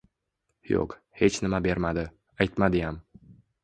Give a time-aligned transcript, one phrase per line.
[0.69, 2.09] Yoʻq, hech nima bermadi,
[2.43, 3.03] aytmadiyam.